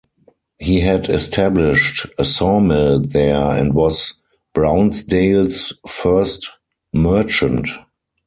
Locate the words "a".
2.17-2.25